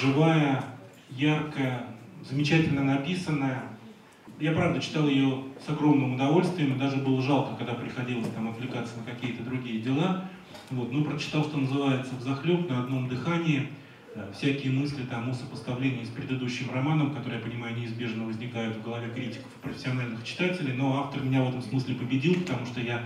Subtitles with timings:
[0.00, 0.64] живая,
[1.10, 1.86] яркая,
[2.28, 3.62] замечательно написанная.
[4.40, 8.94] Я, правда, читал ее с огромным удовольствием, и даже было жалко, когда приходилось там отвлекаться
[8.98, 10.28] на какие-то другие дела.
[10.70, 13.68] Вот, ну, прочитал, что называется, в захлеб на одном дыхании–
[14.16, 18.82] Э, всякие мысли там, о сопоставлении с предыдущим романом, которые, я понимаю, неизбежно возникают в
[18.82, 23.02] голове критиков и профессиональных читателей, но автор меня в этом смысле победил, потому что я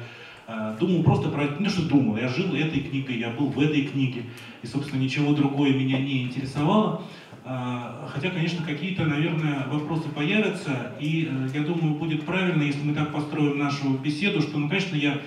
[0.81, 3.83] думал просто про это, не что думал, я жил этой книгой, я был в этой
[3.83, 4.25] книге,
[4.63, 7.03] и, собственно, ничего другое меня не интересовало.
[7.45, 12.95] Э, хотя, конечно, какие-то, наверное, вопросы появятся, и э, я думаю, будет правильно, если мы
[12.95, 15.21] так построим нашу беседу, что, ну, конечно, я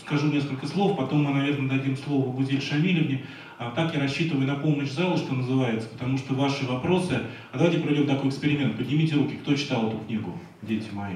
[0.00, 3.24] скажу несколько слов, потом мы, наверное, дадим слово Гузель Шамилевне,
[3.58, 7.20] а так я рассчитываю на помощь залу, что называется, потому что ваши вопросы...
[7.52, 8.76] А давайте проведем такой эксперимент.
[8.76, 11.14] Поднимите руки, кто читал эту книгу, дети мои.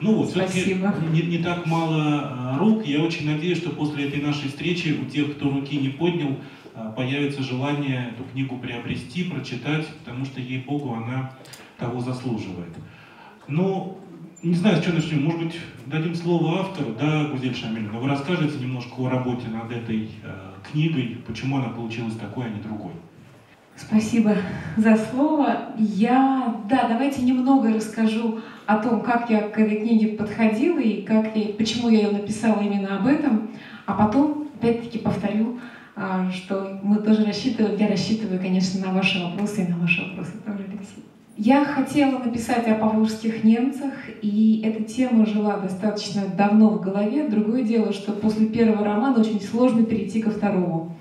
[0.00, 0.76] Ну вот, все-таки
[1.12, 2.84] не, не так мало а, рук.
[2.84, 6.36] Я очень надеюсь, что после этой нашей встречи у тех, кто руки не поднял,
[6.74, 11.32] а, появится желание эту книгу приобрести, прочитать, потому что, ей-богу, она
[11.78, 12.74] того заслуживает.
[13.48, 13.98] Ну,
[14.42, 15.24] не знаю, с чего начнем.
[15.24, 20.10] Может быть, дадим слово автору, да, Гузель Шамильевна, вы расскажете немножко о работе над этой
[20.22, 22.92] э, книгой, почему она получилась такой, а не другой.
[23.76, 24.36] Спасибо
[24.76, 25.68] за слово.
[25.78, 31.36] Я, да, давайте немного расскажу о том, как я к этой книге подходила и как
[31.36, 33.50] я, почему я ее написала именно об этом,
[33.84, 35.60] а потом, опять-таки, повторю,
[35.94, 40.32] а, что мы тоже рассчитываем, я рассчитываю, конечно, на ваши вопросы и на ваши вопросы
[40.44, 41.04] тоже, Алексей.
[41.36, 47.28] Я хотела написать о поволжских немцах, и эта тема жила достаточно давно в голове.
[47.28, 50.95] Другое дело, что после первого романа очень сложно перейти ко второму.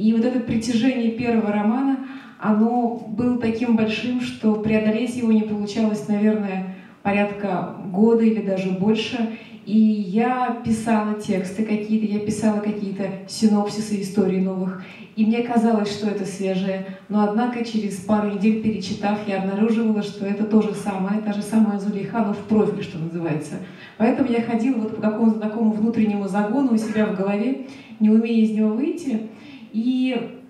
[0.00, 1.98] И вот это притяжение первого романа,
[2.38, 9.36] оно было таким большим, что преодолеть его не получалось, наверное, порядка года или даже больше.
[9.66, 14.82] И я писала тексты какие-то, я писала какие-то синопсисы историй новых.
[15.16, 16.96] И мне казалось, что это свежее.
[17.10, 21.42] Но однако через пару недель перечитав, я обнаруживала, что это то же самое, та же
[21.42, 23.56] самая Зулейха, в профиль, что называется.
[23.98, 27.66] Поэтому я ходила вот по какому-то такому внутреннему загону у себя в голове,
[28.00, 29.28] не умея из него выйти.
[29.72, 30.40] И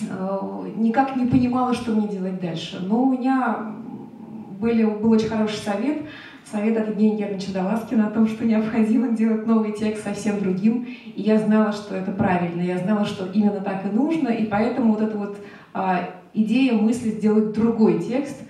[0.00, 2.80] э, никак не понимала, что мне делать дальше.
[2.80, 3.74] Но у меня
[4.60, 6.02] были, был очень хороший совет—
[6.52, 10.86] совет от Евгения Германовича Доласкина о том, что необходимо делать новый текст совсем другим.
[11.14, 14.92] И я знала, что это правильно, я знала, что именно так и нужно, и поэтому
[14.92, 15.38] вот эта вот
[15.72, 18.42] а, идея, мысли сделать другой текст,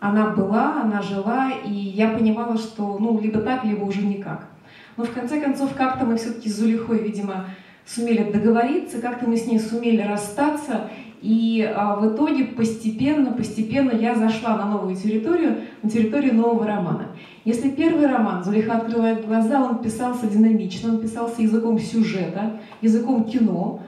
[0.00, 4.48] она была, она жила, и я понимала, что ну либо так, либо уже никак.
[4.96, 7.46] Но в конце концов как-то мы все-таки с Зулихой, видимо,
[7.86, 10.90] сумели договориться, как-то мы с ней сумели расстаться,
[11.20, 17.08] и а, в итоге постепенно, постепенно я зашла на новую территорию, на территорию нового романа.
[17.46, 23.82] Если первый роман «Зулиха открывает глаза», он писался динамично, он писался языком сюжета, языком кино,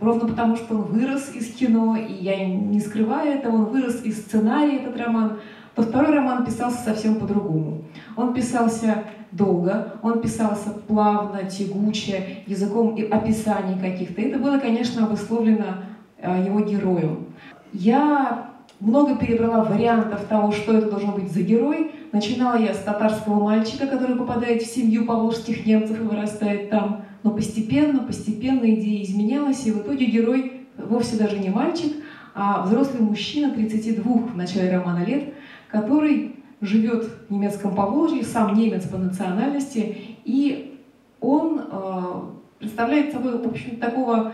[0.00, 4.16] ровно потому, что он вырос из кино, и я не скрываю этого, он вырос из
[4.18, 5.38] сценария, этот роман,
[5.74, 7.84] то второй роман писался совсем по-другому.
[8.16, 14.20] Он писался долго, он писался плавно, тягуче, языком описаний каких-то.
[14.20, 15.76] Это было, конечно, обусловлено
[16.22, 17.24] Э, его герою.
[17.72, 21.92] Я много перебрала вариантов того, что это должно быть за герой.
[22.12, 27.04] Начинала я с татарского мальчика, который попадает в семью поволжских немцев и вырастает там.
[27.22, 31.92] Но постепенно, постепенно идея изменялась, и в итоге герой вовсе даже не мальчик,
[32.34, 35.34] а взрослый мужчина 32 в начале романа лет,
[35.68, 40.78] который живет в немецком Поволжье, сам немец по национальности, и
[41.20, 42.12] он э,
[42.58, 44.32] представляет собой, в общем, такого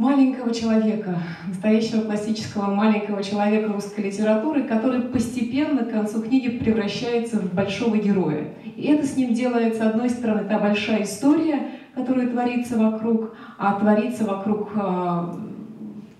[0.00, 7.52] маленького человека, настоящего классического маленького человека русской литературы, который постепенно к концу книги превращается в
[7.52, 8.48] большого героя.
[8.76, 13.78] И это с ним делает, с одной стороны, та большая история, которая творится вокруг, а
[13.78, 15.38] творится вокруг, а,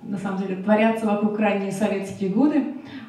[0.03, 2.63] на самом деле, творятся вокруг ранние советские годы,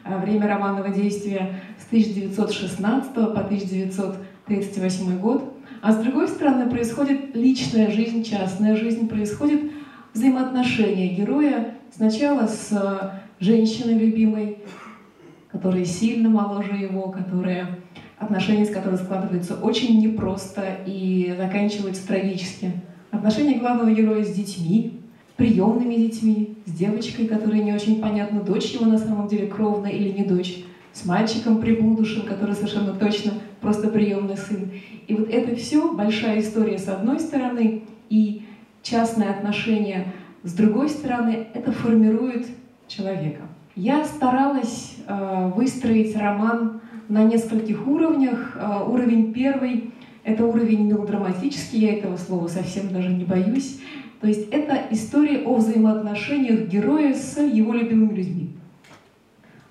[0.05, 5.53] время романного действия с 1916 по 1938 год.
[5.81, 9.71] А с другой стороны, происходит личная жизнь, частная жизнь, происходит
[10.13, 14.59] взаимоотношения героя сначала с э, женщиной любимой,
[15.51, 17.79] которая сильно моложе его, которая
[18.17, 22.71] отношения с которой складываются очень непросто и заканчиваются трагически.
[23.09, 25.00] Отношения главного героя с детьми,
[25.41, 30.11] приемными детьми, с девочкой, которая не очень понятна, дочь его на самом деле кровная или
[30.11, 34.69] не дочь, с мальчиком приблудушем, который совершенно точно просто приемный сын.
[35.07, 38.43] И вот это все большая история с одной стороны, и
[38.83, 42.45] частное отношение, с другой стороны, это формирует
[42.87, 43.41] человека.
[43.75, 48.55] Я старалась э, выстроить роман на нескольких уровнях.
[48.61, 49.89] Э, уровень первый—
[50.23, 53.79] это уровень мелодраматический, я этого слова совсем даже не боюсь.
[54.21, 58.55] То есть это история о взаимоотношениях героя с его любимыми людьми.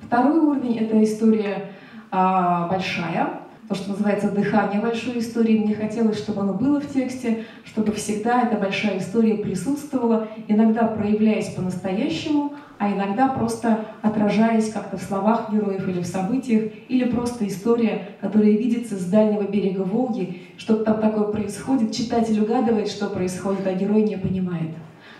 [0.00, 1.70] Второй уровень— это история
[2.10, 3.39] а, большая,
[3.70, 5.58] то, что называется дыхание большой истории.
[5.58, 11.54] Мне хотелось, чтобы оно было в тексте, чтобы всегда эта большая история присутствовала, иногда проявляясь
[11.54, 18.08] по-настоящему, а иногда просто отражаясь как-то в словах героев или в событиях, или просто история,
[18.20, 23.72] которая видится с дальнего берега Волги, что-то там такое происходит, читатель угадывает, что происходит, а
[23.74, 24.70] герой не понимает.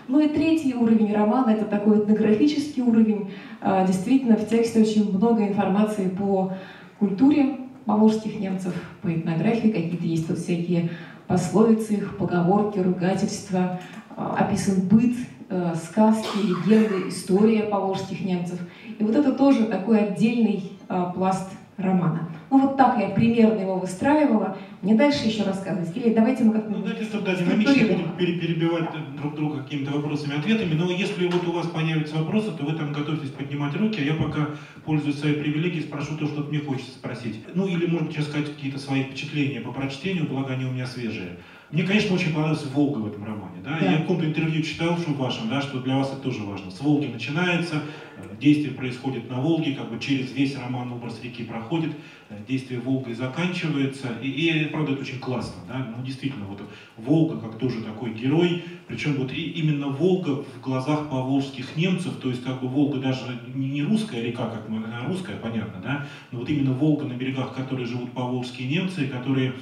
[0.09, 3.31] Ну и третий уровень романа— это такой этнографический уровень.
[3.61, 6.51] А, действительно, в тексте очень много информации по
[6.99, 10.89] культуре поволжских немцев, по этнографии, какие-то есть тут всякие
[11.27, 13.79] пословицы, их поговорки, ругательства,
[14.15, 15.15] а, описан быт,
[15.49, 18.59] э, сказки, легенды, история поволжских немцев.
[18.99, 22.30] И вот это тоже такой отдельный а, пласт романа.
[22.51, 24.57] Ну вот так я примерно его выстраивала.
[24.81, 25.95] Мне дальше еще рассказывать?
[25.95, 26.69] Или давайте мы как-то...
[26.69, 30.73] Ну, давайте, чтобы да, динамично будем перебивать друг друга какими-то вопросами ответами.
[30.73, 34.15] Но если вот у вас появятся вопросы, то вы там готовьтесь поднимать руки, а я
[34.15, 34.49] пока,
[34.83, 37.39] пользуясь своей привилегией, спрошу то, что мне хочется спросить.
[37.53, 41.37] Ну или, может быть, сказать какие-то свои впечатления по прочтению, благо они у меня свежие.
[41.71, 43.61] Мне, конечно, очень понравился Волга в этом романе.
[43.63, 43.77] Да?
[43.79, 43.91] Да.
[43.91, 46.69] Я в каком-то интервью читал, что вашем, да, что для вас это тоже важно.
[46.69, 47.83] С Волги начинается,
[48.17, 51.93] э, действие происходит на Волге, как бы через весь роман образ реки проходит,
[52.29, 54.09] э, действие Волгой заканчивается.
[54.21, 55.61] И, и правда, это очень классно.
[55.69, 55.93] Да?
[55.95, 56.61] Ну, действительно, вот
[56.97, 62.27] Волга как тоже такой герой, причем вот и, именно Волга в глазах поволжских немцев, то
[62.27, 66.07] есть как бы Волга даже не, не русская река, как мы, она русская, понятно, да?
[66.31, 69.53] но вот именно Волга, на берегах которой живут поволжские немцы, которые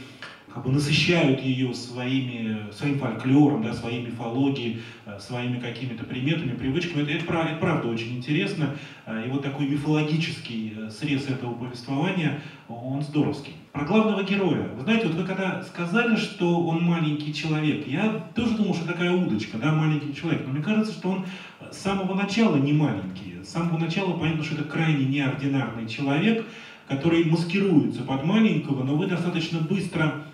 [0.53, 7.03] как бы насыщают ее своими, своим фольклором, да, своей мифологией, э, своими какими-то приметами, привычками.
[7.03, 8.75] Это, это, это правда очень интересно.
[9.05, 13.53] Э, и вот такой мифологический э, срез этого повествования, он здоровский.
[13.73, 14.69] Про главного героя.
[14.75, 19.11] Вы знаете, вот вы когда сказали, что он маленький человек, я тоже думал, что такая
[19.11, 20.43] удочка, да, маленький человек.
[20.47, 21.25] Но мне кажется, что он
[21.71, 23.43] с самого начала не маленький.
[23.43, 26.45] С самого начала понятно, что это крайне неординарный человек,
[26.87, 30.25] который маскируется под маленького, но вы достаточно быстро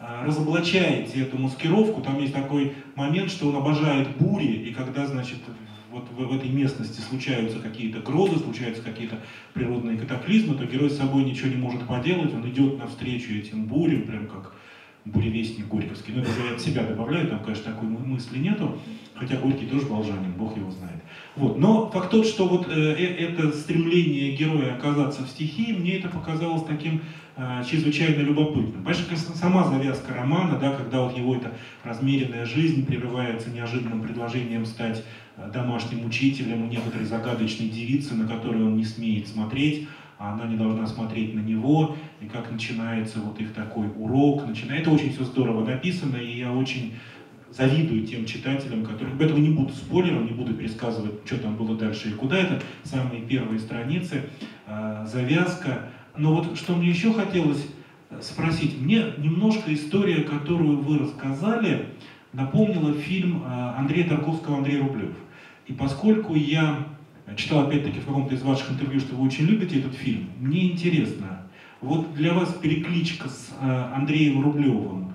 [0.00, 5.38] разоблачаете эту маскировку, там есть такой момент, что он обожает бури, и когда, значит,
[5.90, 9.20] вот в, в этой местности случаются какие-то грозы, случаются какие-то
[9.54, 14.02] природные катаклизмы, то герой с собой ничего не может поделать, он идет навстречу этим бурям,
[14.02, 14.54] прям как
[15.04, 16.12] буревестник Горьковский.
[16.14, 18.78] Ну, это я от себя добавляю, там, конечно, такой мысли нету,
[19.14, 21.02] хотя Горький тоже волжанин, бог его знает.
[21.36, 21.58] Вот.
[21.58, 26.08] Но факт тот, что вот э, э это стремление героя оказаться в стихии, мне это
[26.08, 27.02] показалось таким
[27.38, 28.84] э, чрезвычайно любопытным.
[28.84, 29.04] Понимаешь,
[29.34, 31.52] сама завязка романа, да, когда вот его эта
[31.84, 35.04] размеренная жизнь прерывается неожиданным предложением стать
[35.36, 39.88] э, домашним учителем у некоторой загадочной девицы, на которую он не смеет смотреть,
[40.18, 44.46] а она не должна смотреть на него, и как начинается вот их такой урок.
[44.46, 44.82] Начинает...
[44.82, 46.94] Это очень все здорово написано, и я очень
[47.50, 49.14] завидую тем читателям, которые...
[49.14, 52.60] Об этом не буду спойлером, не буду пересказывать, что там было дальше и куда это.
[52.82, 54.24] Самые первые страницы,
[54.66, 55.88] э, завязка.
[56.18, 57.64] Но вот что мне еще хотелось
[58.10, 58.80] э, спросить.
[58.80, 61.90] Мне немножко история, которую вы рассказали,
[62.32, 65.12] напомнила фильм э, Андрея Тарковского «Андрей Рублев».
[65.66, 66.86] И поскольку я
[67.36, 71.42] читал опять-таки в каком-то из ваших интервью, что вы очень любите этот фильм, мне интересно,
[71.80, 75.12] вот для вас перекличка с Андреем Рублевым,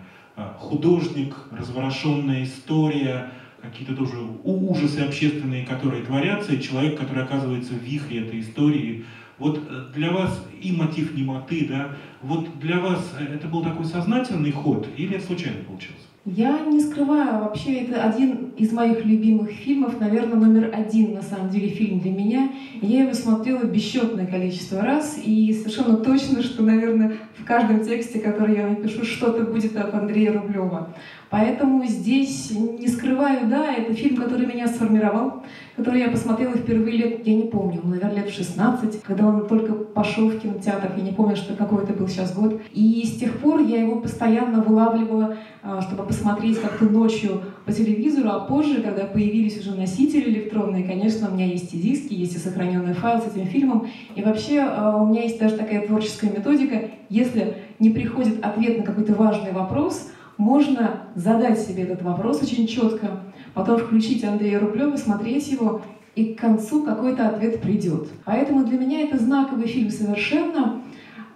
[0.60, 8.22] художник, разворошенная история, какие-то тоже ужасы общественные, которые творятся, и человек, который оказывается в вихре
[8.22, 9.06] этой истории.
[9.40, 11.90] Вот э, для вас и мотив немоты, да,
[12.22, 16.08] вот для вас это был такой сознательный ход или это случайно получилось?
[16.26, 21.50] Я не скрываю, вообще это один из моих любимых фильмов, наверное, номер один на самом
[21.50, 22.50] деле фильм для меня.
[22.82, 28.56] Я его смотрела бесчетное количество раз, и совершенно точно, что, наверное, в каждом тексте, который
[28.56, 30.96] я напишу, что-то будет от Андрея Рублева.
[31.34, 35.42] Поэтому здесь не скрываю, да, это фильм, который меня сформировал,
[35.76, 40.30] который я посмотрела впервые лет, я не помню, наверное, лет 16, когда он только пошел
[40.30, 42.62] в кинотеатр, я не помню, что какой это был сейчас год.
[42.72, 45.38] И с тех пор я его постоянно вылавливала,
[45.82, 51.34] чтобы посмотреть как-то ночью по телевизору, а позже, когда появились уже носители электронные, конечно, у
[51.34, 53.88] меня есть и диски, есть и сохраненный файл с этим фильмом.
[54.16, 58.84] И вообще а, у меня есть даже такая творческая методика, если не приходит ответ на
[58.84, 63.22] какой-то важный вопрос, можно задать себе этот вопрос очень четко,
[63.54, 65.82] потом включить Андрея Рублева, смотреть его,
[66.16, 68.08] и к концу какой-то ответ придет.
[68.26, 70.82] Поэтому для меня это знаковый фильм совершенно.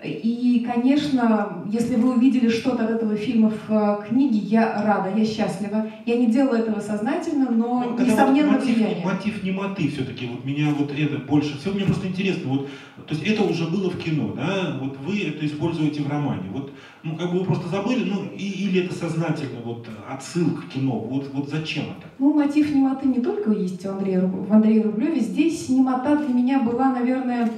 [0.04, 5.25] И, конечно, если вы увидели что-то от этого фильма в э, книге, я рада, я
[5.25, 5.89] счастлива.
[6.06, 9.04] Я не делала этого сознательно, но, ну, несомненно, вот мотив, влияние.
[9.04, 12.70] Мотив немоты все-таки, вот меня вот это больше всего, мне просто интересно, вот,
[13.08, 16.72] то есть это уже было в кино, да, вот вы это используете в романе, вот,
[17.01, 21.00] ну, как бы вы просто забыли, ну, и, или это сознательно, вот, отсылка к кино,
[21.00, 22.08] вот, вот зачем это?
[22.20, 26.60] Ну, мотив немоты не только есть у Андрея, в Андрее Рублеве, здесь немота для меня
[26.60, 27.50] была, наверное,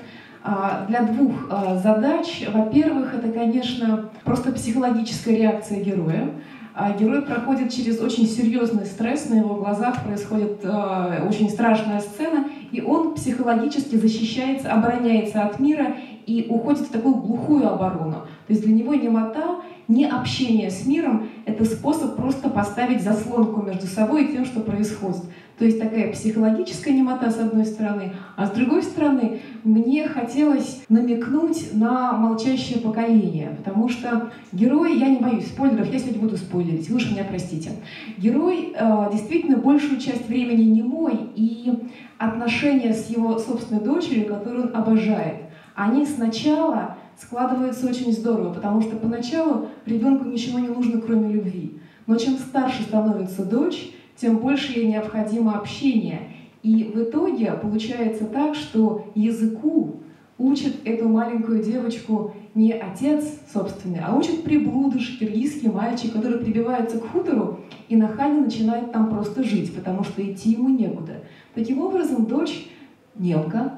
[0.88, 2.46] для двух а, задач.
[2.51, 6.29] Во-первых, это, конечно, просто психологическая реакция героя.
[6.74, 12.79] А герой проходит через очень серьезный стресс, на его глазах происходит очень страшная сцена, и
[12.79, 18.22] он психологически защищается, обороняется от мира и уходит в такую глухую оборону.
[18.48, 23.88] То есть для него немота, не общение с миром— это способ просто поставить заслонку между
[23.88, 25.24] собой и тем, что происходит.
[25.59, 31.73] То есть такая психологическая немота с одной стороны, а с другой стороны мне хотелось намекнуть
[31.73, 36.99] на молчащее поколение, потому что герой, я не боюсь спойлеров, я сегодня буду спойлерить, вы
[36.99, 37.71] меня простите.
[38.17, 41.73] Герой э, действительно большую часть времени не мой, и
[42.17, 45.41] отношения с его собственной дочерью, которую он обожает,
[45.75, 51.79] они сначала складываются очень здорово, потому что поначалу ребенку ничего не нужно, кроме любви.
[52.07, 56.29] Но чем старше становится дочь, тем больше ей необходимо общение.
[56.61, 60.01] И в итоге получается так, что языку
[60.38, 67.07] учит эту маленькую девочку не отец собственный, а учит приблудыш, киргизский мальчик, который прибивается к
[67.07, 71.23] хутору и на хане начинает там просто жить, потому что идти ему некуда.
[71.53, 72.67] Таким образом, дочь
[73.15, 73.75] немка,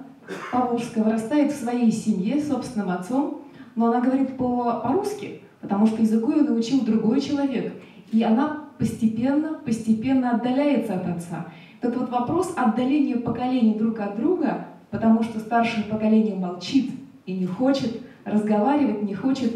[0.52, 3.42] Поволжская, вырастает в своей семье с собственным отцом,
[3.76, 7.74] но она говорит по-русски, потому что языку ее научил другой человек.
[8.12, 11.46] И она постепенно, постепенно отдаляется от отца.
[11.82, 16.90] Этот вот вопрос отдаления поколений друг от друга, потому что старшее поколение молчит
[17.28, 19.56] и не хочет разговаривать, не хочет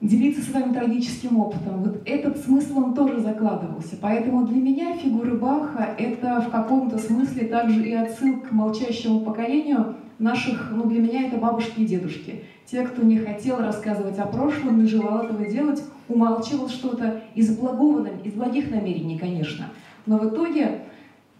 [0.00, 1.84] делиться своим трагическим опытом.
[1.84, 3.96] Вот этот смысл он тоже закладывался.
[4.00, 9.94] Поэтому для меня фигуры Баха— это в каком-то смысле также и отсылка к молчащему поколению
[10.18, 12.42] наших, ну для меня это бабушки и дедушки.
[12.66, 18.08] Те, кто не хотел рассказывать о прошлом, не желал этого делать, умалчивал что-то из благого,
[18.22, 19.70] из благих намерений, конечно.
[20.06, 20.82] Но в итоге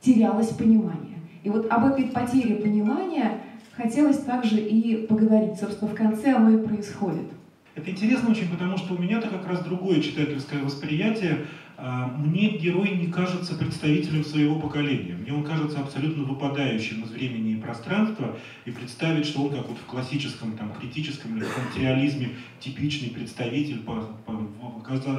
[0.01, 1.19] терялось понимание.
[1.43, 3.41] И вот об этой потере понимания
[3.73, 5.59] хотелось также и поговорить.
[5.61, 7.27] Собственно, в конце оно и происходит.
[7.75, 11.47] Это интересно очень, потому что у меня-то как раз другое читательское восприятие.
[11.79, 15.15] А, мне герой не кажется представителем своего поколения.
[15.15, 19.77] Мне он кажется абсолютно выпадающим из времени и пространства, и представить, что он как вот
[19.79, 22.31] в классическом, там, критическом или материализме
[22.61, 24.33] типичный представитель, по, по,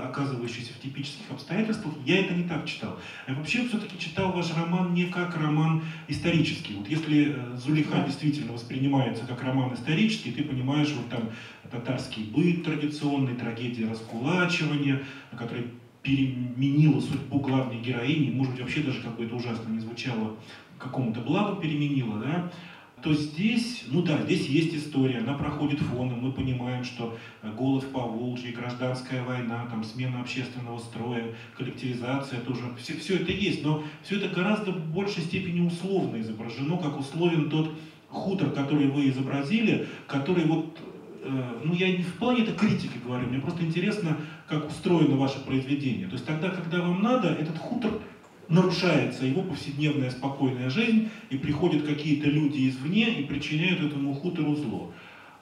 [0.04, 2.98] оказывающийся в типических обстоятельствах, я это не так читал.
[3.28, 6.74] Я вообще все-таки читал ваш роман не как роман исторический.
[6.74, 11.30] Вот если э, Зулиха действительно воспринимается как роман исторический, ты понимаешь, вот там
[11.70, 15.04] татарский быт традиционный, трагедия раскулачивания,
[15.38, 15.68] который
[16.04, 20.36] переменила судьбу главной героини, может быть, вообще даже как бы это ужасно не звучало,
[20.78, 22.52] какому-то благу переменила, да,
[23.02, 27.16] то здесь, ну да, здесь есть история, она проходит фоном, мы понимаем, что
[27.56, 33.64] голод в Поволжье, гражданская война, там, смена общественного строя, коллективизация тоже, все, все это есть,
[33.64, 37.72] но все это гораздо в большей степени условно изображено, как условен тот
[38.10, 40.97] хутор, который вы изобразили, который вот Э,
[41.64, 44.18] ну я не в плане это критики говорю, мне просто интересно,
[44.48, 46.08] как устроено ваше произведение.
[46.08, 47.92] То есть тогда, когда вам надо, этот хутор
[48.50, 54.94] нарушается его повседневная спокойная жизнь, и приходят какие-то люди извне и причиняют этому хутору зло.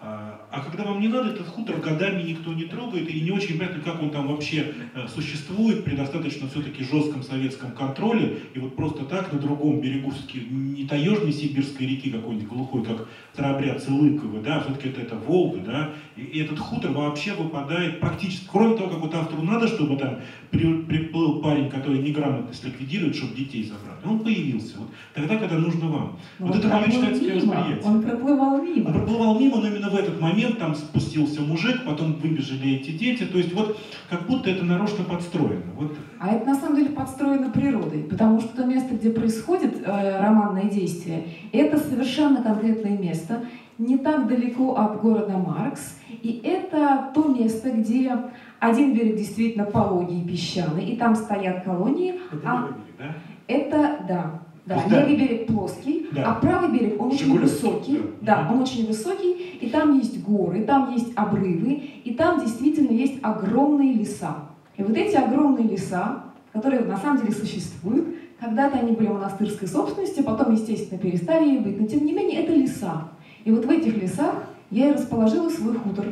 [0.02, 3.58] А, а когда вам не надо, этот хутор годами никто не трогает, и не очень
[3.58, 8.76] понятно, как он там вообще э, существует при достаточно все-таки жестком советском контроле, и вот
[8.76, 10.14] просто так на другом берегу
[10.52, 15.94] не таежной сибирской реки какой-нибудь глухой, как старообрядцы Лыковы, да, все-таки это, это Волга, да,
[16.18, 20.20] и, этот хутор вообще выпадает практически, кроме того, как вот автору надо, чтобы там
[20.52, 24.06] при, приплыл парень, который неграмотность ликвидирует, чтобы детей забрать.
[24.06, 26.20] Он появился вот тогда, когда нужно вам.
[26.40, 27.82] Но вот это мое читательское восприятие.
[27.84, 28.88] Он проплывал мимо.
[28.88, 33.26] Он проплывал мимо, но именно в этот момент там спустился мужик, потом выбежали эти дети.
[33.26, 35.64] То есть вот как будто это нарочно подстроено.
[35.76, 35.96] Вот.
[36.20, 40.70] А это на самом деле подстроено природой, потому что то место, где происходит э, романное
[40.70, 43.46] действие, это совершенно конкретное место,
[43.78, 48.18] не так далеко от города Маркс, и это то место, где
[48.60, 52.16] один берег действительно пологий и песчаный, и там стоят колонии.
[52.32, 53.16] Это а берег, да?
[53.48, 55.85] Это, да, да, левый берег плоский,
[56.16, 56.32] да.
[56.32, 58.02] а правый берег, он очень высокий.
[58.22, 58.44] Да.
[58.44, 63.20] да, он очень высокий, и там есть горы, там есть обрывы, и там действительно есть
[63.22, 64.36] огромные леса.
[64.78, 68.08] И вот эти огромные леса, которые на самом деле существуют,
[68.40, 72.54] когда-то они были монастырской собственностью, потом, естественно, перестали ей быть, но тем не менее это
[72.54, 73.10] леса.
[73.44, 76.06] И вот в этих лесах я и расположила свой хутор.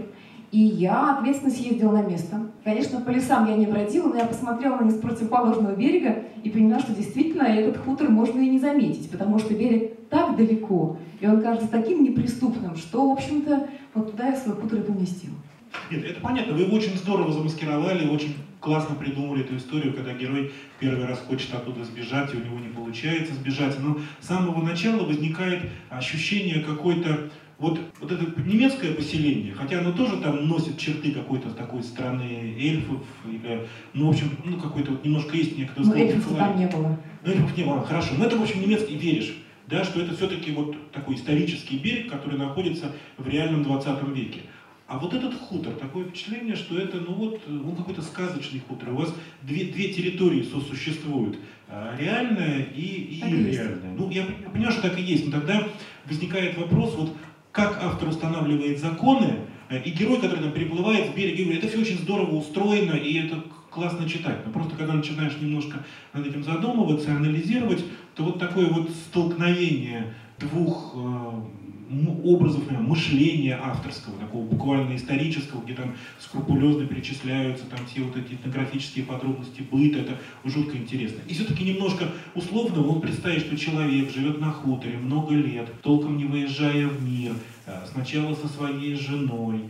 [0.54, 2.40] И я ответственно съездила на место.
[2.64, 6.80] Конечно, по лесам я не бродила, но я посмотрела на с противоположного берега и поняла,
[6.80, 11.42] что действительно этот хутор можно и не заметить, потому что берег так далеко, и он
[11.42, 15.34] кажется таким неприступным, что, в общем-то, вот туда я свой хутор и поместила.
[15.90, 16.54] Нет, это понятно.
[16.54, 21.52] Вы его очень здорово замаскировали, очень классно придумали эту историю, когда герой первый раз хочет
[21.52, 23.76] оттуда сбежать, и у него не получается сбежать.
[23.80, 27.32] Но с самого начала возникает ощущение какой-то
[27.64, 33.02] Вот, вот это немецкое поселение, хотя оно тоже там носит черты какой-то такой страны эльфов,
[33.26, 35.88] или, ну, в общем, ну, какой-то вот немножко есть некоторые...
[35.88, 37.00] Но эльфов там не было.
[37.24, 38.16] Ну, эльфов не было, хорошо.
[38.18, 39.38] Но это, в общем, немецкий веришь,
[39.70, 44.42] да, что это все-таки вот такой исторический берег, который находится в реальном 20 веке.
[44.86, 48.90] А вот этот хутор, такое впечатление, что это, ну вот, он какой-то сказочный хутор.
[48.90, 51.40] У вас две, две территории сосуществуют.
[51.70, 53.94] А, реальная и, и ирреальная.
[53.98, 55.66] Ну, я, я понимаю, что так и есть, но тогда
[56.06, 57.16] возникает вопрос, вот
[57.54, 59.36] как автор устанавливает законы,
[59.70, 63.26] э, и герой, который там переплывает с берега, говорит, это все очень здорово устроено, и
[63.26, 64.46] это классно читать.
[64.46, 70.96] Но просто когда начинаешь немножко над этим задумываться, анализировать, то вот такое вот столкновение двух
[70.96, 71.32] э,
[72.24, 79.06] образов мышления авторского, такого буквально исторического, где там скрупулезно перечисляются там все вот эти этнографические
[79.06, 81.22] подробности быта, это жутко интересно.
[81.28, 86.26] И все-таки немножко условно он представить, что человек живет на хуторе много лет, толком не
[86.26, 87.34] выезжая в мир,
[87.66, 89.70] э, сначала со своей женой,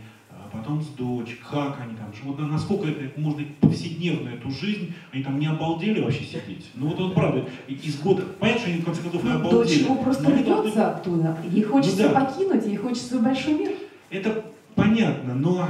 [0.54, 5.38] потом с дочь, как они там живут, насколько это можно повседневно эту жизнь, они там
[5.38, 6.70] не обалдели вообще сидеть.
[6.74, 9.60] Ну вот, вот правда, из года, понятно, что они в конце концов и ну, обалдели.
[9.60, 12.20] Дочь его просто рвется оттуда, ей хочется ну, да.
[12.20, 13.72] покинуть, ей хочется в большой мир.
[14.10, 14.44] Это
[14.74, 15.68] понятно, но,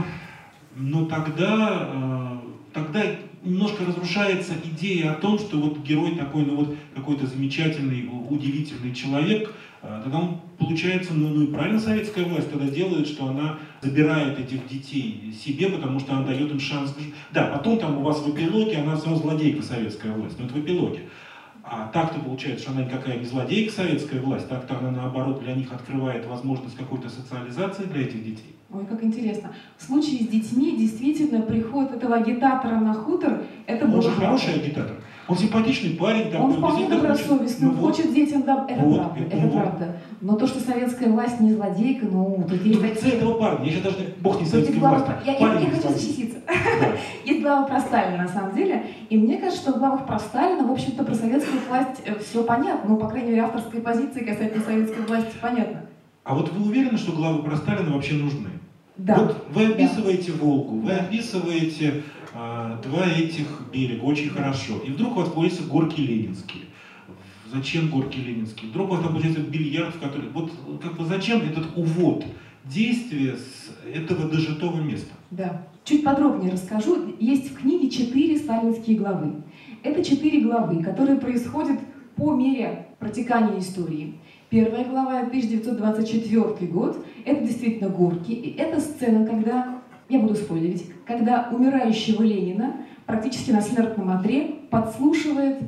[0.77, 2.39] но тогда, э,
[2.73, 3.03] тогда
[3.45, 9.53] немножко разрушается идея о том, что вот герой такой, ну вот какой-то замечательный, удивительный человек,
[9.83, 14.39] э, тогда он получается, ну, ну и правильно советская власть тогда делает, что она забирает
[14.39, 16.95] этих детей себе, потому что она дает им шанс.
[17.33, 20.61] Да, потом там у вас в эпилоге она сразу злодейка советская власть, но это в
[20.61, 21.09] эпилоге.
[21.67, 25.73] А так-то получается, что она никакая не злодейка советская власть, так-то она наоборот для них
[25.73, 28.55] открывает возможность какой-то социализации для этих детей.
[28.75, 29.51] Ой, как интересно.
[29.79, 34.97] В случае с детьми действительно приход этого агитатора на хутор, это Он же хороший агитатор.
[35.29, 36.31] Он симпатичный парень.
[36.31, 38.69] Такой, он вполне добросовестный, он ну, хочет детям доб...
[38.69, 39.97] Это вот, правда, это, это правда.
[40.21, 42.83] Но то, что советская власть не злодейка, ну, тут есть...
[42.83, 43.15] Ну, такие...
[43.15, 45.07] этого парня, я сейчас даже, бог не советская власть.
[45.25, 46.39] Я, я, я хочу защититься.
[46.47, 46.89] Да.
[47.25, 48.85] есть глава про Сталина, на самом деле.
[49.09, 52.43] И мне кажется, что в главах про Сталина, в общем-то, про советскую власть э, все
[52.43, 52.91] понятно.
[52.91, 55.87] Ну, по крайней мере, авторской позиции касательно советской власти понятно.
[56.25, 58.49] А вот вы уверены, что главы про Сталина вообще нужны?
[58.97, 59.17] Да.
[59.17, 60.39] Вот вы описываете да.
[60.39, 62.03] Волгу, вы описываете
[62.33, 64.43] э, два этих берега очень да.
[64.43, 64.79] хорошо.
[64.87, 66.65] И вдруг у вас появляются горки Ленинские.
[67.53, 68.71] Зачем горки Ленинские?
[68.71, 70.29] Вдруг у вас там получается бильярд, в который...
[70.31, 70.53] Вот
[70.83, 72.25] как бы зачем этот увод
[72.65, 75.13] действия с этого дожитого места?
[75.31, 75.67] Да.
[75.85, 77.15] Чуть подробнее расскажу.
[77.21, 79.43] Есть в книге четыре сталинские главы.
[79.83, 81.79] Это четыре главы, которые происходят
[82.17, 84.15] по мере протекания истории.
[84.49, 88.33] Первая глава, 1924 год, это действительно горки.
[88.33, 95.59] И это сцена, когда, я буду спойлерить, когда умирающего Ленина практически на смертном одре подслушивает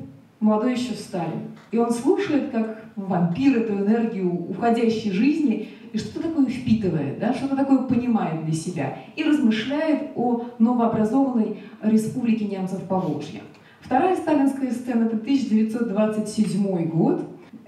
[0.41, 1.53] молодой еще Сталин.
[1.71, 7.57] И он слушает, как вампир эту энергию уходящей жизни, и что-то такое впитывает, да, что-то
[7.57, 13.41] такое понимает для себя, и размышляет о новообразованной республике немцев Поволжья.
[13.81, 17.23] Вторая сталинская сцена– это 1927 год,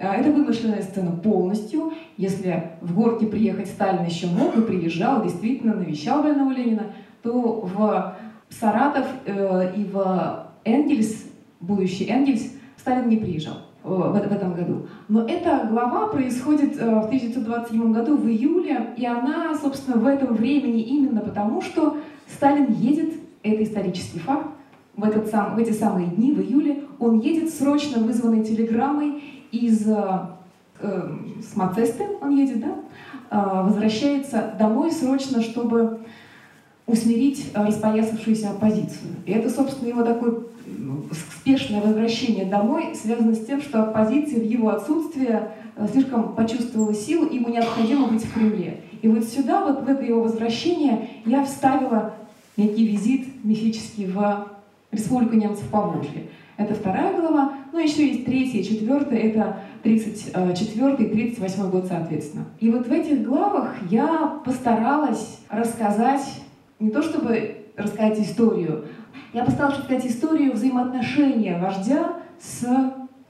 [0.06, 1.92] это вымышленная сцена полностью.
[2.16, 8.16] Если в Горки приехать Сталин еще мог и приезжал, действительно навещал больного Ленина, то в
[8.48, 11.26] Саратов э, и в Энгельс,
[11.60, 14.86] будущий Энгельс, Сталин не приезжал э, в, этом году.
[15.08, 20.34] Но эта глава происходит э, в 1927 году в июле, и она, собственно, в этом
[20.34, 21.96] времени именно потому, что
[22.28, 24.46] Сталин едет, это исторический факт,
[24.96, 29.88] в, этот сам, в эти самые дни, в июле, он едет срочно вызванной телеграммой из
[29.88, 30.20] э,
[30.80, 32.74] эм, с Мацесты, он едет, да,
[33.30, 36.00] э, возвращается домой срочно, чтобы
[36.86, 39.16] усмирить распоясавшуюся оппозицию.
[39.26, 40.38] И это, собственно, его такое
[41.12, 47.26] спешное возвращение домой связано с тем, что оппозиция в его отсутствие э, слишком почувствовала силу,
[47.26, 48.80] и ему необходимо быть в Кремле.
[49.02, 52.14] И вот сюда, вот в это его возвращение, я вставила
[52.56, 54.48] некий визит мифический в
[54.90, 56.24] Республику немцев Поволжья.
[56.56, 57.57] Это вторая глава.
[57.72, 62.46] Ну, еще есть третья и четвертая, это 34 и 38 год соответственно.
[62.60, 66.22] И вот в этих главах я постаралась рассказать,
[66.78, 68.86] не то чтобы рассказать историю,
[69.32, 72.66] я постаралась рассказать историю взаимоотношения вождя с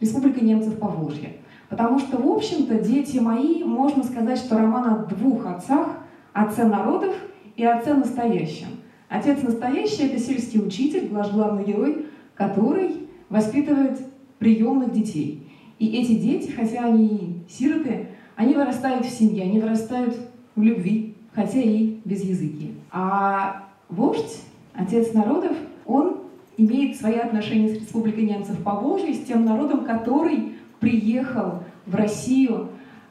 [0.01, 1.33] Республикой немцев Поволжья.
[1.69, 5.89] Потому что, в общем-то, дети мои, можно сказать, что роман о двух отцах,
[6.33, 7.15] отце народов
[7.57, 8.69] и отце настоящем.
[9.09, 13.99] Отец настоящий– это сельский учитель, главный герой, который воспитывает
[14.39, 15.43] приемных детей.
[15.79, 20.17] И эти дети, хотя они сироты, они вырастают в семье, они вырастают
[20.55, 22.73] в любви, хотя и без языки.
[22.91, 24.43] А вождь,
[24.75, 26.19] отец народов, он
[26.57, 32.69] имеет свои отношения с Республикой немцев по Поволжья, с тем народом, который приехал в Россию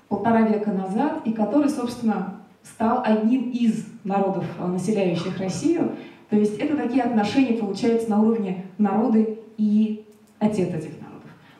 [0.10, 5.92] полтора века назад, и который, собственно, стал одним из народов, населяющих Россию.
[6.30, 10.06] То есть это такие отношения, получается, на уровне народы и
[10.40, 11.07] отец этих народов.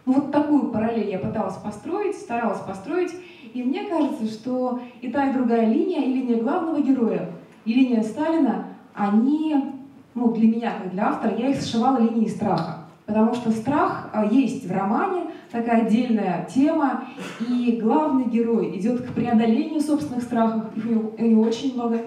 [0.08, 3.14] Ну вот такую параллель я пыталась построить, старалась построить,
[3.54, 7.30] и мне кажется, что и та, и другая линия, и линия главного героя,
[7.66, 9.74] и линия Сталина, они,
[10.16, 12.86] ну для меня, как для автора, я их сшивала линией страха.
[13.06, 17.04] Потому что страх а, есть в романе, такая отдельная тема,
[17.46, 22.00] и главный герой идет к преодолению собственных страхов, их у него, очень много,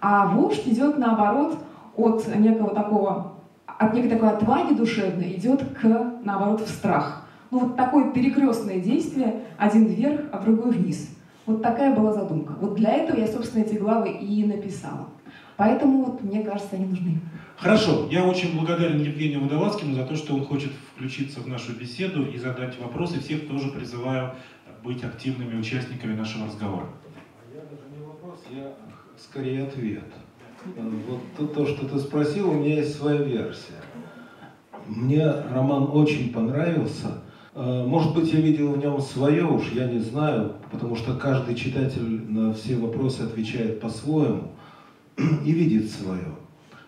[0.00, 1.58] а вождь идет наоборот
[1.96, 3.32] от некого такого,
[3.66, 7.26] от некой такой отваги душевной, идет к, наоборот, в страх.
[7.50, 11.16] Ну вот такое перекрестное действие, один вверх, а другой вниз.
[11.46, 12.54] Вот такая была задумка.
[12.60, 15.08] Вот для этого я, собственно, эти главы и написала.
[15.56, 17.20] Поэтому вот мне кажется, они нужны.
[17.56, 18.06] Хорошо.
[18.10, 22.38] Я очень благодарен Евгению Водолазкину за то, что он хочет включиться в нашу беседу и
[22.38, 23.20] задать вопросы.
[23.20, 24.32] Всех тоже призываю
[24.84, 26.86] быть активными участниками нашего разговора.
[27.52, 28.72] Я даже не вопрос, я
[29.18, 30.04] скорее ответ.
[31.36, 33.82] Вот то, что ты спросил, у меня есть своя версия.
[34.86, 37.22] Мне роман очень понравился.
[37.54, 41.54] Э, может быть, я видел в нем свое, уж я не знаю, потому что каждый
[41.54, 44.52] читатель на все вопросы отвечает по-своему
[45.44, 46.36] и видит свое.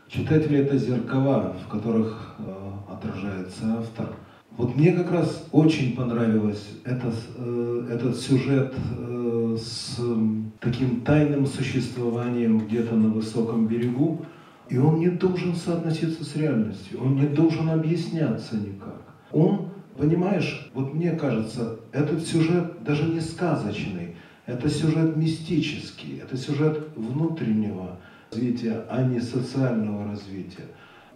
[0.09, 4.15] Читатели это зеркала, в которых э, отражается автор.
[4.57, 8.75] Вот мне как раз очень понравилось это, э, этот сюжет
[9.55, 9.99] с
[10.61, 14.25] таким тайным существованием где-то на высоком берегу,
[14.71, 19.03] и он не должен соотноситься с реальностью, он не должен объясняться никак.
[19.31, 26.89] Он, понимаешь, вот мне кажется, этот сюжет даже не сказочный, это сюжет мистический, это сюжет
[26.97, 27.99] внутреннего
[28.31, 30.67] развития, а не социального развития.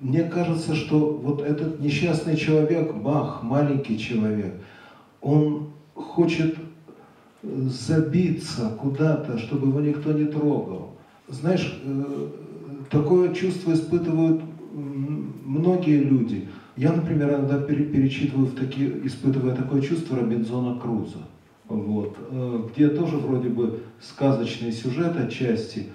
[0.00, 4.54] Мне кажется, что вот этот несчастный человек, Бах, маленький человек,
[5.22, 6.56] он хочет
[7.42, 10.96] забиться куда-то, чтобы его никто не трогал.
[11.28, 12.28] Знаешь, э,
[12.90, 16.48] такое чувство испытывают многие люди.
[16.76, 21.18] Я, например, иногда перечитываю в такие, испытывая такое чувство Робинзона Круза.
[21.68, 25.86] Вот, э, где тоже вроде бы сказочный сюжет отчасти,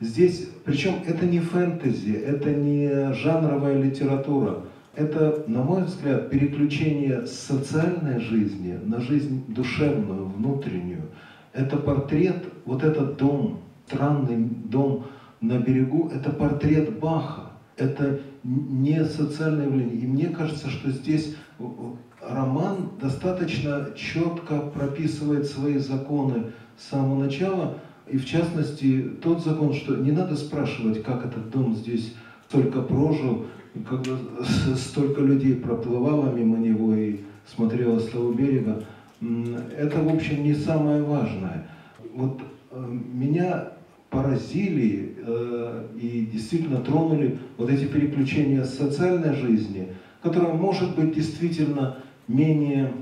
[0.00, 4.64] Здесь, причем это не фэнтези, это не жанровая литература.
[4.94, 11.02] Это, на мой взгляд, переключение социальной жизни на жизнь душевную, внутреннюю.
[11.52, 15.06] Это портрет, вот этот дом, странный дом
[15.40, 17.52] на берегу, это портрет Баха.
[17.76, 19.96] Это не социальное явление.
[19.96, 21.34] И мне кажется, что здесь
[22.20, 29.96] роман достаточно четко прописывает свои законы с самого начала, и в частности, тот закон, что
[29.96, 32.14] не надо спрашивать, как этот дом здесь
[32.48, 33.46] столько прожил,
[33.88, 34.16] когда
[34.76, 38.84] столько людей проплывало мимо него и смотрело с того берега,
[39.76, 41.66] это, в общем, не самое важное.
[42.14, 43.68] Вот э, меня
[44.14, 49.88] поразили э, и действительно тронули вот эти переключения социальной жизни,
[50.22, 51.96] которые, может быть, действительно
[52.28, 52.92] менее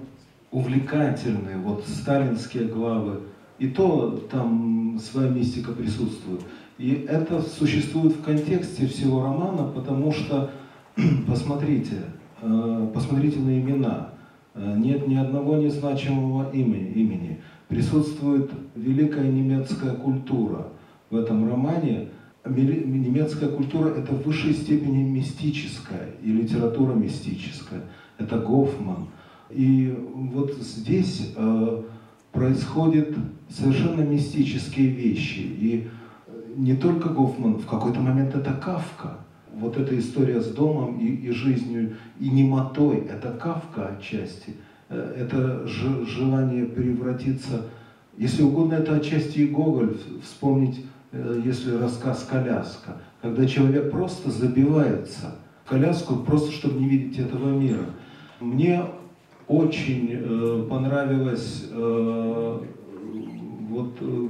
[0.51, 3.20] увлекательные, вот сталинские главы,
[3.59, 6.40] и то там своя мистика присутствует.
[6.79, 10.51] И это существует в контексте всего романа, потому что,
[11.27, 11.96] посмотрите,
[12.40, 14.11] э, посмотрите на имена.
[14.55, 16.90] Э, нет ни одного незначимого имени.
[16.92, 17.40] имени.
[17.68, 20.68] Присутствует великая немецкая культура
[21.12, 22.09] в этом романе.
[22.44, 27.83] Немецкая культура– это в высшей степени мистическая, и литература мистическая.
[28.18, 29.09] Это Гофман.
[29.51, 31.83] И вот здесь э,
[32.33, 33.14] происходят
[33.48, 35.40] совершенно мистические вещи.
[35.40, 35.88] И
[36.57, 39.18] не только Гофман, в какой-то момент это Кавка.
[39.55, 44.55] Вот эта история с домом и, и жизнью, и немотой, это Кавка отчасти.
[44.88, 47.66] Э, это желание превратиться,
[48.16, 55.68] если угодно, это отчасти и Гоголь, вспомнить, если рассказ «Коляска», когда человек просто забивается в
[55.68, 57.87] коляску, просто чтобы не видеть этого мира.
[58.40, 58.85] Мне
[59.46, 62.61] очень э, понравилась э,
[63.68, 64.29] вот э,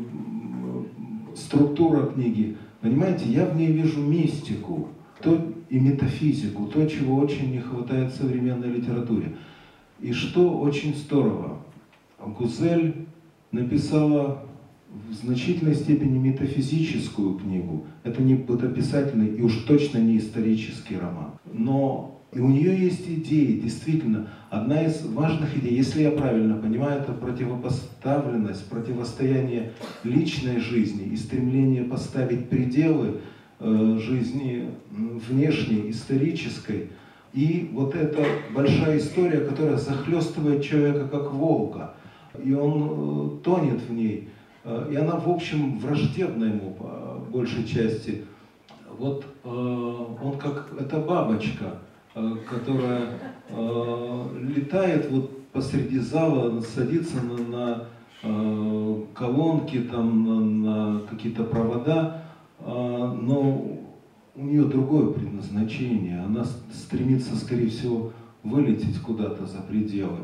[1.37, 2.57] структура книги.
[2.81, 4.89] Понимаете, я в ней вижу мистику
[5.23, 9.37] то, и метафизику, то, чего очень не хватает в современной литературе.
[10.01, 11.59] И что очень здорово,
[12.19, 13.07] Гузель
[13.53, 14.45] написала
[14.93, 17.87] в значительной степени метафизическую книгу.
[18.05, 21.33] Это не бытописательный и уж точно не исторический роман.
[21.53, 24.29] Но и у нее есть идеи, действительно.
[24.49, 31.85] Одна из важных идей, если я правильно понимаю, это противопоставленность, противостояние личной жизни и стремление
[31.85, 33.21] поставить пределы
[33.61, 36.89] э, жизни внешней, исторической.
[37.35, 38.25] И вот эта
[38.55, 41.95] большая история, которая захлестывает человека как волка.
[42.43, 44.29] и он тонет в ней.
[44.65, 48.25] И она, в общем, враждебна ему по большей части.
[48.99, 51.79] Вот он как эта бабочка,
[52.49, 53.19] которая
[54.41, 57.89] летает вот посреди зала, садится на,
[58.23, 62.23] на колонки, там, на, на какие-то провода,
[62.61, 63.81] но
[64.35, 66.21] у нее другое предназначение.
[66.21, 68.13] Она стремится, скорее всего,
[68.45, 70.19] вылететь куда-то за пределы.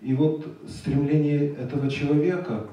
[0.00, 2.66] И вот стремление этого человека,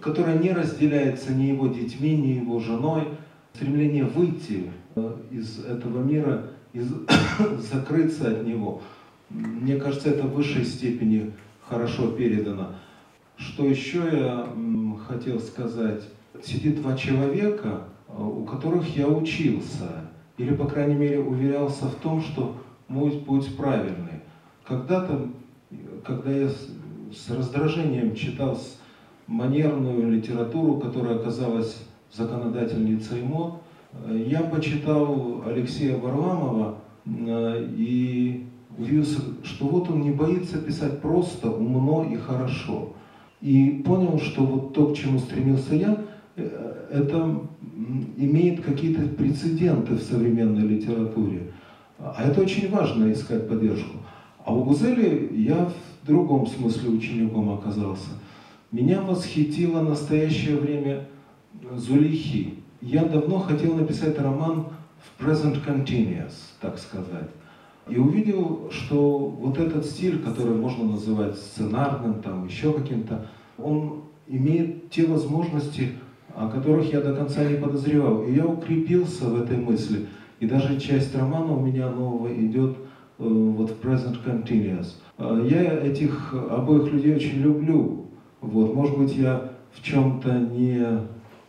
[0.00, 3.08] которое не разделяется ни его детьми, ни его женой,
[3.54, 6.92] стремление выйти э, из этого мира, из,
[7.70, 8.82] закрыться от него,
[9.30, 12.74] мне кажется, это в высшей степени хорошо передано.
[13.36, 14.48] Что еще я
[15.06, 16.02] хотел сказать?
[16.42, 22.22] Сидит два человека, э, у которых я учился или, по крайней мере, уверялся в том,
[22.22, 24.22] что мой путь правильный.
[24.64, 25.28] Когда-то,
[26.04, 28.58] когда я с раздражением читал
[29.28, 31.78] манерную литературу, которая оказалась
[32.12, 33.54] законодательницей МОД,
[34.26, 42.04] я почитал Алексея Варламова э, и удивился, что вот он не боится писать просто, умно
[42.04, 42.92] и хорошо.
[43.40, 45.96] И понял, что вот то, к чему стремился я,
[46.36, 47.40] э, это
[48.16, 51.52] имеет какие-то прецеденты в современной литературе.
[51.98, 53.98] А это очень важно искать поддержку.
[54.44, 55.70] А у Гузели я
[56.02, 58.10] в другом смысле учеником оказался.
[58.70, 61.08] Меня восхитило настоящее время
[61.74, 62.62] Зулихи.
[62.82, 64.66] Я давно хотел написать роман
[64.98, 67.30] в present continuous, так сказать.
[67.88, 73.26] И увидел, что вот этот стиль, который можно называть сценарным, там еще каким-то,
[73.56, 75.92] он имеет те возможности,
[76.34, 78.24] о которых я до конца не подозревал.
[78.24, 80.06] И я укрепился в этой мысли.
[80.40, 82.76] И даже часть романа у меня нового идет
[83.18, 84.96] э, вот в Present Continuous.
[85.16, 87.97] Э, я этих обоих людей очень люблю.
[88.40, 90.84] Вот, может быть, я в чем-то не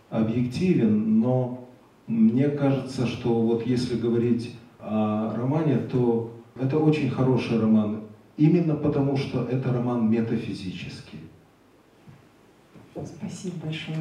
[0.10, 1.68] объективен, но
[2.08, 8.02] мне кажется, что вот если говорить о романе, то это очень хороший роман.
[8.38, 11.20] Именно потому, что это роман метафизический.
[12.94, 13.98] Спасибо большое.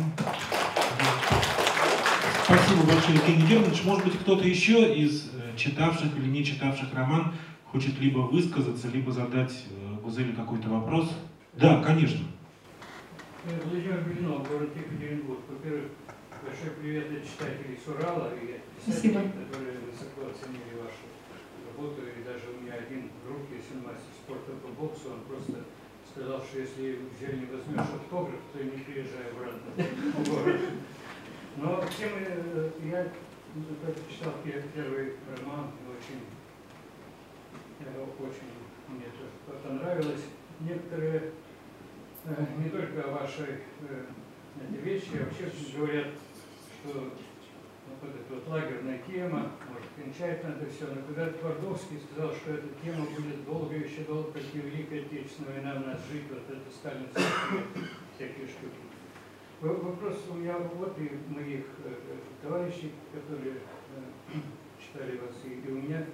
[2.44, 3.84] Спасибо большое, Евгений Германович.
[3.84, 7.32] Может быть, кто-то еще из э, читавших или не читавших роман
[7.66, 11.12] хочет либо высказаться, либо задать э, Гузели какой-то вопрос?
[11.54, 12.20] Да, конечно.
[13.44, 15.38] Э, Владимир Блинов, город Екатеринбург.
[15.48, 15.92] Во-первых,
[16.42, 21.06] большой привет для читателей с Урала и писателей, которые высоко оценили вашу
[21.70, 22.02] работу.
[22.02, 25.62] И даже у меня один друг, если он мастер спорта по боксу, он просто
[26.10, 30.60] сказал, что если уже не возьмешь автограф, то не приезжай обратно в город.
[31.58, 33.06] Но тем э, я
[34.10, 36.26] читал первый роман, очень,
[37.86, 38.50] очень
[38.90, 40.26] мне тоже понравилось.
[40.58, 41.30] Некоторые, э,
[42.58, 44.04] не только вашей э,
[44.82, 46.08] вещи, а вообще говорят,
[46.80, 47.12] что
[48.00, 50.86] вот эта вот лагерная тема, может, кончать надо все.
[50.86, 55.54] Но когда Твардовский сказал, что эта тема будет долго, еще долго, как и Великая Отечественная
[55.54, 57.64] война у нас жить, вот это сталинские
[58.14, 58.88] всякие штуки.
[59.60, 61.94] Вопрос у меня вот и моих э,
[62.42, 64.38] товарищей, которые э,
[64.80, 66.06] читали вас, и, у меня.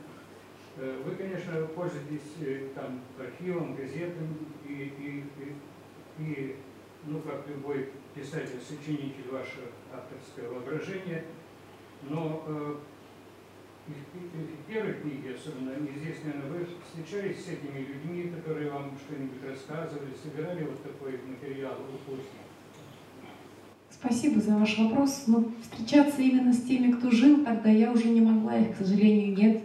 [0.76, 5.54] Э, вы, конечно, пользуетесь э, там архивом, газетами и, и, и,
[6.18, 6.56] и,
[7.06, 9.60] ну, как любой писатель, сочинитель ваше
[9.92, 11.24] авторское воображение–
[12.08, 12.74] но э,
[13.86, 20.64] в первой книге, особенно неизвестно, вы встречались с этими людьми, которые вам что-нибудь рассказывали, собирали
[20.64, 22.30] вот такой материал упустить?
[23.90, 25.24] Спасибо за ваш вопрос.
[25.26, 29.36] Но встречаться именно с теми, кто жил тогда, я уже не могла, их, к сожалению,
[29.36, 29.62] нет.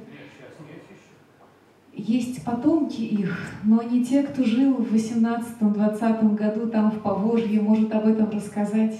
[2.09, 7.93] Есть потомки их, но не те, кто жил в 18-20 году там в Поволжье, может
[7.93, 8.99] об этом рассказать.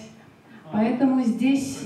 [0.66, 0.74] А.
[0.74, 1.80] Поэтому здесь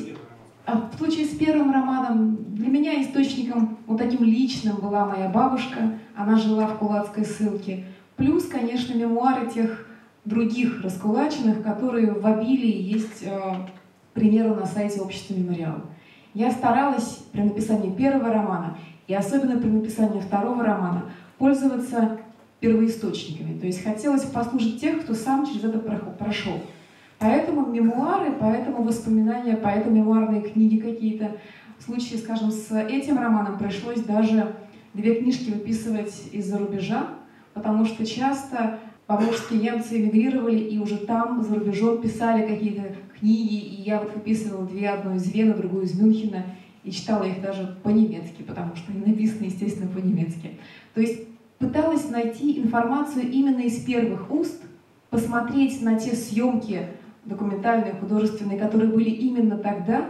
[0.66, 5.98] а в случае с первым романом для меня источником вот таким личным была моя бабушка.
[6.14, 7.86] Она жила в кулацкой ссылке.
[8.18, 9.88] Плюс, конечно, мемуары тех
[10.26, 15.84] других раскулаченных, которые в обилии есть, э, к примеру, на сайте общества «Мемориал».
[16.34, 21.06] Я старалась при написании первого романа и особенно при написании второго романа
[21.38, 22.20] пользоваться
[22.60, 23.60] первоисточниками.
[23.60, 26.62] То есть хотелось послушать тех, кто сам через это прошел.
[27.20, 31.38] Поэтому мемуары, поэтому воспоминания, поэтому мемуарные книги какие-то.
[31.78, 34.56] В случае, скажем, с этим романом пришлось даже
[34.94, 37.08] две книжки выписывать из-за рубежа,
[37.54, 43.82] потому что часто поволжские немцы эмигрировали и уже там, за рубежом, писали какие-то книги, и
[43.82, 46.46] я вот выписывала две, одну из Вены, другую из Мюнхена,
[46.84, 50.60] и читала их даже по-немецки, потому что они написаны, естественно, по-немецки.
[50.94, 54.62] То есть пыталась найти информацию именно из первых уст,
[55.10, 56.88] посмотреть на те съемки
[57.26, 60.08] документальные, художественные, которые были именно тогда,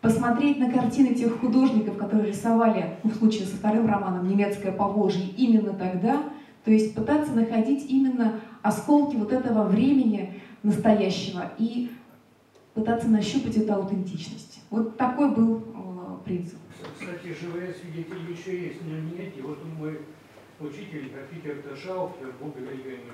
[0.00, 5.26] посмотреть на картины тех художников, которые рисовали, ну, в случае со вторым романом «Немецкое Поволжье»
[5.36, 6.22] именно тогда,
[6.64, 11.90] то есть пытаться находить именно осколки вот этого времени настоящего и
[12.80, 14.60] пытаться нащупать эту аутентичность.
[14.70, 16.58] Вот такой был э, принцип.
[16.98, 19.32] Кстати, живые свидетели еще есть на нет.
[19.42, 20.00] вот мой
[20.60, 23.04] учитель, архитектор Шауфлер, Бога Григорьевич,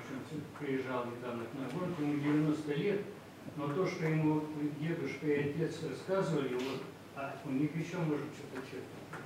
[0.59, 3.01] приезжал недавно к нам, ему 90 лет,
[3.55, 4.41] но то, что ему
[4.79, 6.83] дедушка и отец рассказывали, вот,
[7.15, 9.21] а у них еще может что-то что-то.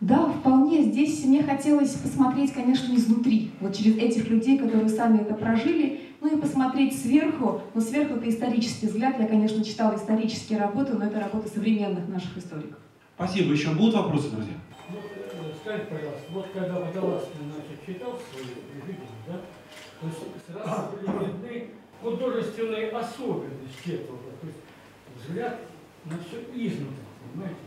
[0.00, 0.82] Да, вполне.
[0.82, 6.38] Здесь мне хотелось посмотреть, конечно, изнутри, вот через этих людей, которые сами это прожили, ну
[6.38, 7.60] и посмотреть сверху.
[7.74, 9.18] Но сверху это исторический взгляд.
[9.18, 12.78] Я, конечно, читала исторические работы, но это работы современных наших историков.
[13.16, 13.52] Спасибо.
[13.52, 14.54] Еще будут вопросы, друзья?
[14.88, 19.40] Э, скажите, пожалуйста, вот когда Водолазкин значит, читал свои видения, да,
[20.00, 24.58] то есть сразу были видны художественные особенности этого, то есть
[25.20, 25.58] взгляд
[26.04, 26.96] на все изнутри,
[27.32, 27.60] понимаете?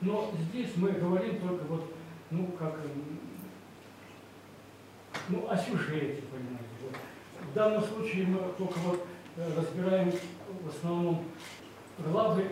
[0.00, 1.94] Но здесь мы говорим только вот,
[2.30, 2.80] ну, как,
[5.28, 6.68] ну, о сюжете, понимаете.
[6.82, 6.96] Вот.
[7.50, 10.12] В данном случае мы только вот э, разбираем
[10.62, 11.24] в основном
[11.98, 12.44] главы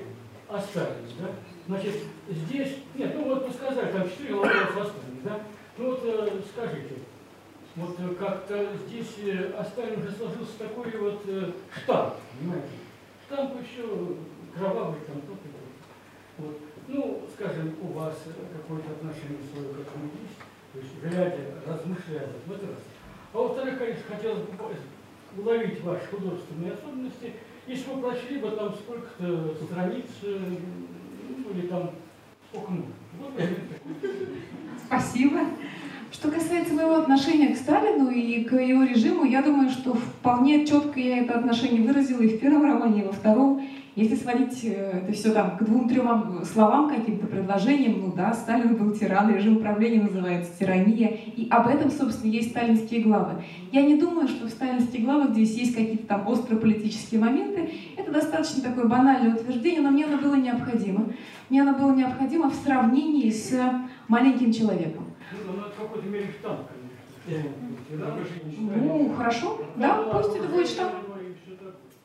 [0.49, 1.29] остались, да?
[1.67, 1.97] Значит,
[2.29, 5.41] здесь, нет, ну вот вы сказали, там четыре главы остались, да?
[5.79, 6.97] Ну вот э, скажите,
[7.77, 12.69] вот как-то здесь э, Осталин уже сложился такой вот э, штамп, понимаете?
[13.27, 14.17] Штамп еще
[14.55, 15.53] кровавый там, тут и
[16.39, 16.59] вот.
[16.89, 18.17] Ну, скажем, у вас
[18.53, 20.39] какое-то отношение свое к этому есть,
[20.73, 22.79] то есть глядя, размышляя, в этот раз.
[23.35, 27.33] А во-вторых, конечно, хотелось бы уловить ваши художественные особенности,
[27.67, 30.39] если вы прочли бы там сколько-то страниц, э,
[31.29, 31.91] ну, или там
[32.51, 32.93] сколько нужно.
[34.87, 35.41] Спасибо.
[36.11, 41.01] Что касается моего отношения к Сталину и к его режиму, я думаю, что вполне четко
[41.01, 43.67] я это отношение выразила и в первом романе, и во втором.
[43.95, 48.93] Если сводить э, это все там к двум-трем словам, каким-то предложениям, ну да, Сталин был
[48.97, 53.45] тиран, режим правления называется тирания, и об этом, собственно, есть сталинские главы.
[53.71, 57.71] Я не думаю, что в сталинских главах здесь есть какие-то там острые политические моменты.
[57.99, 61.13] Это достаточно такое банальное утверждение, но мне оно было необходимо.
[61.51, 63.53] Мне оно было необходимо в сравнении с
[64.09, 65.05] маленьким человеком.
[65.33, 66.61] Ну, ну, в какой-то мере штамп,
[67.27, 67.51] конечно.
[68.59, 70.93] Ну, хорошо, да, пусть это будет штамп.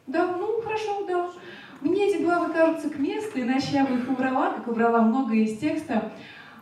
[0.08, 1.30] Да, ну, хорошо, да.
[1.81, 5.57] Мне эти главы кажутся к месту, иначе я бы их убрала, как убрала многое из
[5.59, 6.11] текста.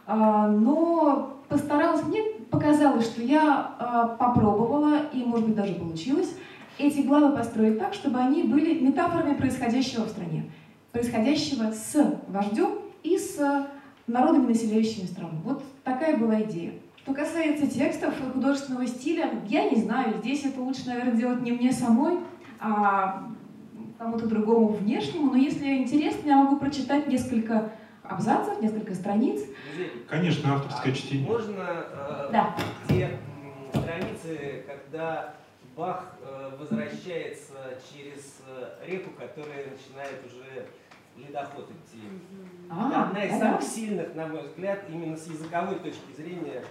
[0.06, 6.36] А, но постаралась, мне показалось, что я а, попробовала, и, может быть, даже получилось,
[6.78, 10.52] эти главы построить так, чтобы они были метафорами происходящего в стране,
[10.92, 12.72] происходящего с вождем
[13.04, 13.68] и с
[14.08, 15.38] народами, населяющими страну.
[15.44, 16.74] Вот такая была идея.
[16.98, 21.52] Что касается текстов и художественного стиля, я не знаю, здесь это лучше, наверное, делать не
[21.52, 22.18] мне самой,
[22.60, 23.30] а
[23.98, 27.72] кому-то другому внешнему, но если интересно, я могу прочитать несколько
[28.04, 29.42] абзацев, несколько страниц.
[30.08, 31.28] Конечно, авторское а чтение.
[31.28, 32.56] Можно э, да.
[32.88, 33.10] те
[33.74, 35.34] страницы, когда
[35.76, 37.54] Бах э, возвращается
[37.92, 40.68] через э, реку, которая начинает уже
[41.18, 42.04] ледоход идти.
[42.70, 43.40] А, одна из это...
[43.40, 46.64] самых сильных, на мой взгляд, именно с языковой точки зрения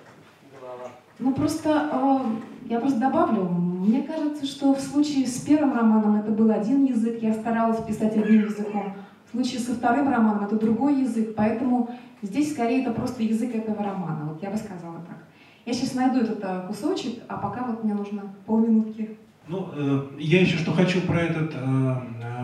[0.59, 0.91] голова.
[1.19, 6.33] Ну просто э, я просто добавлю, мне кажется, что в случае с первым романом это
[6.33, 8.95] был один язык, я старалась писать одним языком.
[9.27, 11.91] В случае со вторым романом это другой язык, поэтому
[12.23, 14.31] здесь скорее это просто язык этого романа.
[14.31, 15.25] Вот я бы сказала так.
[15.67, 19.17] Я сейчас найду этот э, кусочек, а пока вот мне нужно полминутки.
[19.49, 21.95] Ну, э, я еще что хочу про этот э,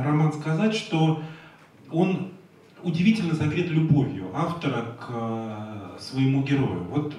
[0.04, 1.22] роман сказать, что
[1.90, 2.33] он
[2.83, 6.85] удивительно согрет любовью автора к своему герою.
[6.90, 7.14] Вот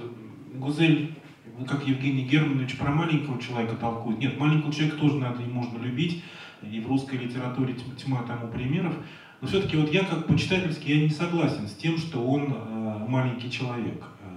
[0.53, 1.15] Гузель
[1.65, 4.19] как Евгений Германович про маленького человека толкует.
[4.19, 6.23] Нет, маленького человека тоже надо и можно любить,
[6.61, 8.93] и в русской литературе тьма тому примеров.
[9.41, 13.49] Но все-таки вот я как почитательский, я не согласен с тем, что он э, маленький
[13.49, 14.03] человек.
[14.21, 14.31] Э,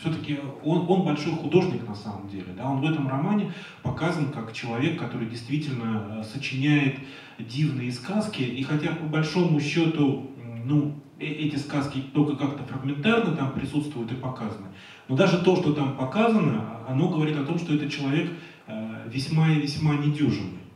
[0.00, 2.52] все-таки он, он большой художник на самом деле.
[2.56, 2.70] Да?
[2.70, 3.52] Он в этом романе
[3.82, 6.96] показан как человек, который действительно э, сочиняет
[7.40, 8.42] дивные сказки.
[8.42, 10.30] И хотя по большому счету,
[10.64, 14.68] ну, э, эти сказки только как-то фрагментарно там присутствуют и показаны,
[15.08, 18.30] но даже то, что там показано, оно говорит о том, что этот человек
[18.66, 20.66] э, весьма и весьма недюжинный.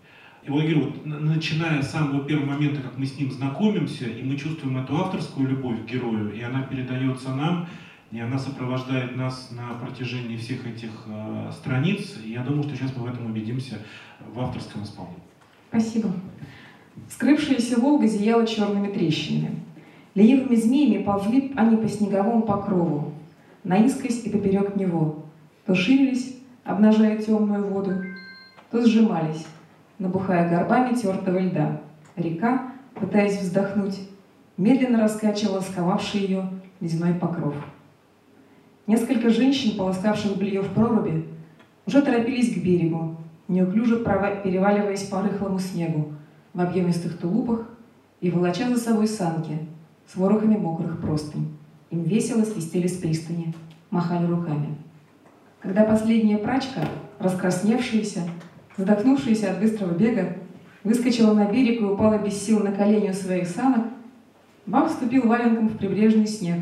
[0.43, 4.07] И вот я говорю, вот, начиная с самого первого момента, как мы с ним знакомимся,
[4.07, 7.69] и мы чувствуем эту авторскую любовь к герою, и она передается нам,
[8.11, 12.19] и она сопровождает нас на протяжении всех этих э, страниц.
[12.25, 13.79] И я думаю, что сейчас мы в этом убедимся
[14.33, 15.23] в авторском исполнении.
[15.69, 16.11] Спасибо.
[17.09, 19.61] Скрывшаяся Волга зияла черными трещинами.
[20.15, 23.15] Ленивыми змеями ползли они по снеговому покрову,
[23.65, 25.25] наискось и поперек него,
[25.67, 27.93] то ширились, обнажая темную воду,
[28.71, 29.47] то сжимались,
[29.99, 31.81] набухая горбами тертого льда.
[32.17, 34.09] Река, пытаясь вздохнуть,
[34.57, 36.51] медленно раскачивала сковавший ее
[36.81, 37.55] ледяной покров.
[38.87, 41.27] Несколько женщин, полоскавших белье в проруби,
[41.87, 43.17] уже торопились к берегу,
[43.49, 46.13] неуклюже переваливаясь по рыхлому снегу
[46.53, 47.69] в объемистых тулупах
[48.21, 49.59] и волоча за собой санки
[50.07, 51.57] с ворохами мокрых простынь.
[51.91, 53.53] Им весело свистели с пристани,
[53.91, 54.77] махали руками.
[55.61, 56.89] Когда последняя прачка,
[57.19, 58.21] раскрасневшаяся,
[58.77, 60.37] задохнувшаяся от быстрого бега,
[60.85, 63.87] выскочила на берег и упала без сил на колени у своих санок,
[64.67, 66.59] Бах вступил валенком в прибрежный снег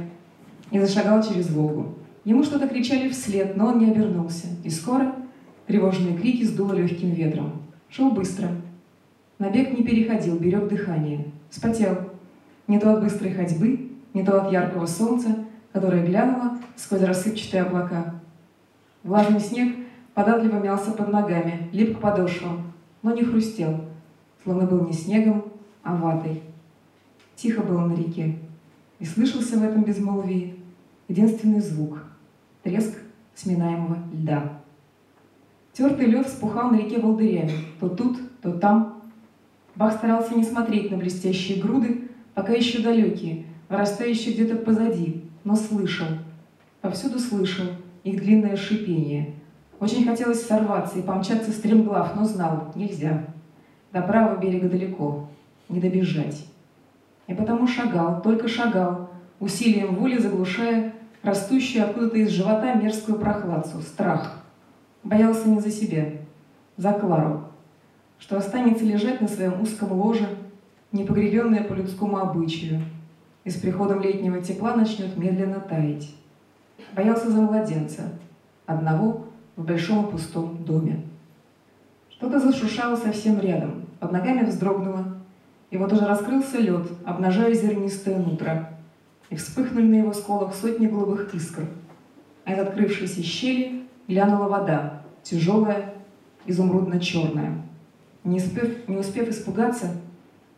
[0.71, 1.95] и зашагал через Волгу.
[2.25, 5.15] Ему что-то кричали вслед, но он не обернулся, и скоро
[5.67, 7.63] тревожные крики сдуло легким ветром.
[7.91, 8.49] Шел быстро.
[9.39, 11.27] На бег не переходил, берег дыхание.
[11.51, 11.99] Спотел.
[12.67, 18.15] Не то от быстрой ходьбы, не то от яркого солнца, которое глянуло сквозь рассыпчатые облака.
[19.03, 19.77] Влажный снег
[20.15, 23.85] податливо мялся под ногами, лип к подошвам, но не хрустел,
[24.43, 25.45] словно был не снегом,
[25.83, 26.43] а ватой.
[27.37, 28.39] Тихо было на реке,
[28.99, 30.59] и слышался в этом безмолвии
[31.07, 32.05] единственный звук—
[32.63, 32.99] треск
[33.35, 34.59] сминаемого льда.
[35.73, 39.03] Тертый лед вспухал на реке волдырями, то тут, то там.
[39.77, 46.07] Бах старался не смотреть на блестящие груды, пока еще далекие, вырастающие где-то позади, но слышал.
[46.81, 47.67] Повсюду слышал
[48.05, 49.35] их длинное шипение.
[49.81, 53.27] Очень хотелось сорваться и помчаться стремглав, но знал— нельзя.
[53.93, 55.29] До правого берега далеко,
[55.69, 56.47] не добежать.
[57.27, 64.43] И потому шагал, только шагал, усилием воли заглушая растущую откуда-то из живота мерзкую прохладцу, страх.
[65.05, 66.13] Боялся не за себя,
[66.77, 67.45] за Клару,
[68.19, 70.29] что останется лежать на своем узком ложе,
[70.93, 72.83] непогребенная по людскому обычаю,
[73.49, 76.15] и с приходом летнего тепла начнет медленно таять.
[76.95, 78.03] Боялся за младенца,
[78.67, 79.25] одного
[79.57, 81.03] в большом пустом доме.
[82.11, 85.17] Что-то зашуршало совсем рядом, под ногами вздрогнуло,
[85.71, 88.67] и вот уже раскрылся лед, обнажая зернистое нутро,
[89.31, 91.63] и вспыхнули на его сколах сотни голубых искр.
[92.45, 95.95] А из открывшейся щели глянула вода, тяжелая,
[96.45, 97.63] изумрудно-черная.
[98.25, 99.93] Не успев, не успев испугаться,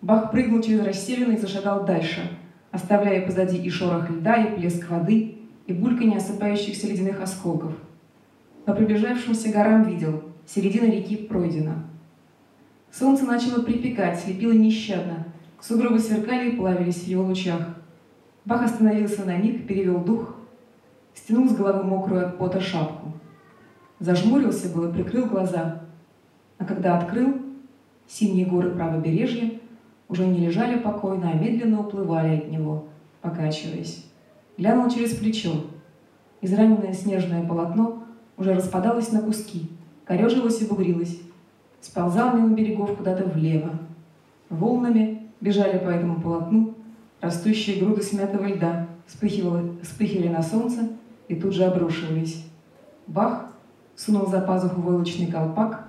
[0.03, 2.39] Бах прыгнул через расселину и зашагал дальше,
[2.80, 7.72] оставляя позади и шорох льда, и плеск воды, и бульканье осыпающихся ледяных осколков.
[8.64, 11.84] По приближавшимся горам видел, середина реки пройдена.
[12.90, 15.26] Солнце начало припекать, слепило нещадно.
[15.60, 17.76] Сугробы сверкали и плавились в его лучах.
[18.44, 20.34] Бах остановился на миг, перевел дух,
[21.14, 23.12] стянул с головы мокрую от пота шапку.
[23.98, 25.82] Зажмурился было, прикрыл глаза.
[26.58, 27.36] А когда открыл,
[28.08, 29.59] синие горы правобережья
[30.11, 32.88] уже не лежали покойно, а медленно уплывали от него,
[33.22, 34.04] покачиваясь.
[34.58, 35.52] Глянул через плечо.
[36.42, 38.02] Израненное снежное полотно
[38.36, 39.70] уже распадалось на куски,
[40.04, 41.20] корежилось и бугрилось.
[41.80, 43.70] Сползал мимо берегов куда-то влево.
[44.48, 46.74] Волнами бежали по этому полотну
[47.20, 50.88] растущие груды смятого льда, вспыхивали, вспыхивали на солнце
[51.28, 52.44] и тут же обрушивались.
[53.06, 53.46] Бах
[53.94, 55.86] сунул за пазуху войлочный колпак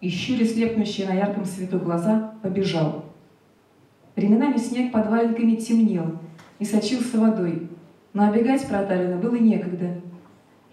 [0.00, 3.07] и, щуря слепнущие на ярком свету глаза, побежал.
[4.18, 6.18] Временами снег под валенками темнел
[6.58, 7.68] и сочился водой,
[8.12, 10.00] но обегать проталины было некогда.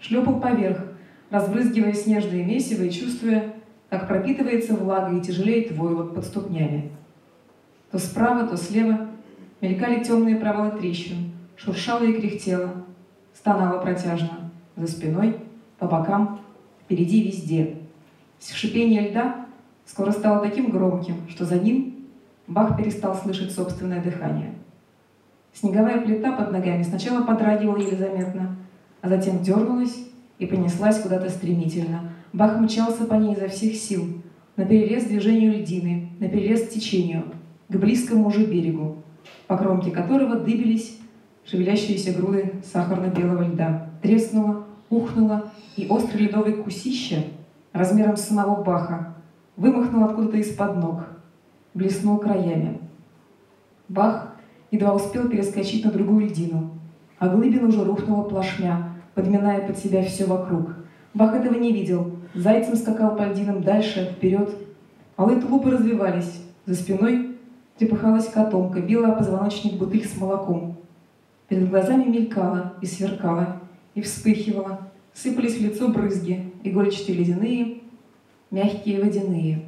[0.00, 0.84] Шлепал поверх,
[1.30, 3.54] разбрызгивая снежные месиво и чувствуя,
[3.88, 6.90] как пропитывается влага и тяжелеет войлок под ступнями.
[7.92, 9.10] То справа, то слева
[9.60, 12.72] мелькали темные провалы трещин, шуршало и кряхтело,
[13.32, 15.36] стонало протяжно, за спиной,
[15.78, 16.40] по бокам,
[16.82, 17.76] впереди везде.
[18.40, 19.46] Шипение льда
[19.84, 21.95] скоро стало таким громким, что за ним
[22.46, 24.54] Бах перестал слышать собственное дыхание.
[25.52, 28.56] Снеговая плита под ногами сначала подрагивала еле заметно,
[29.00, 29.96] а затем дернулась
[30.38, 32.12] и понеслась куда-то стремительно.
[32.32, 34.22] Бах мчался по ней изо всех сил,
[34.56, 37.24] на перерез движению льдины, на перерез течению,
[37.68, 38.98] к близкому уже берегу,
[39.46, 40.98] по кромке которого дыбились
[41.44, 43.90] шевелящиеся груды сахарно-белого льда.
[44.02, 47.24] Треснуло, ухнуло, и острый ледовый кусище
[47.72, 49.14] размером с самого Баха
[49.56, 51.06] вымахнул откуда-то из-под ног,
[51.76, 52.80] блеснул краями.
[53.88, 54.36] Бах
[54.70, 56.70] едва успел перескочить на другую льдину,
[57.18, 60.74] а глыбина уже рухнула плашмя, подминая под себя все вокруг.
[61.14, 62.16] Бах этого не видел.
[62.34, 64.54] Зайцем скакал по льдинам дальше, вперед.
[65.16, 66.42] Алые тулупы развивались.
[66.66, 67.36] За спиной
[67.78, 70.76] трепыхалась котомка, била позвоночник бутыль с молоком.
[71.48, 73.60] Перед глазами мелькала и сверкала,
[73.94, 74.80] и вспыхивала.
[75.14, 77.78] Сыпались в лицо брызги, игольчатые ледяные,
[78.50, 79.64] мягкие водяные.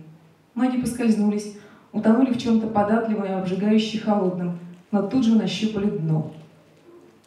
[0.55, 1.55] Ноги поскользнулись,
[1.93, 4.59] утонули в чем-то податливом и обжигающе холодном,
[4.91, 6.32] но тут же нащупали дно.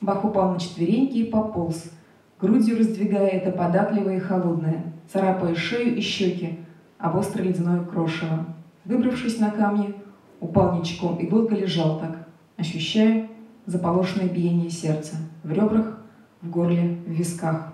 [0.01, 1.91] Бах упал на четвереньки и пополз,
[2.39, 6.59] грудью раздвигая это податливое и холодное, царапая шею и щеки,
[6.97, 8.45] об острое ледяное крошево.
[8.85, 9.93] Выбравшись на камни,
[10.39, 13.29] упал ничком и долго лежал так, ощущая
[13.65, 15.99] заполошенное биение сердца в ребрах,
[16.41, 17.73] в горле, в висках.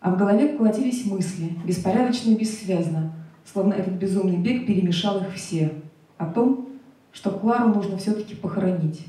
[0.00, 3.12] А в голове колотились мысли, беспорядочно и бессвязно,
[3.44, 5.72] словно этот безумный бег перемешал их все.
[6.18, 6.68] О том,
[7.12, 9.06] что Клару нужно все-таки похоронить.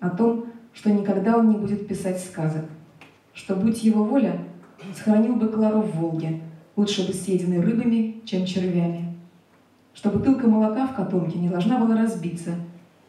[0.00, 2.64] О том, что никогда он не будет писать сказок.
[3.32, 4.38] Что, будь его воля,
[4.94, 6.40] сохранил бы Клару в Волге,
[6.76, 9.14] лучше бы съеденной рыбами, чем червями.
[9.94, 12.56] Что бутылка молока в котомке не должна была разбиться,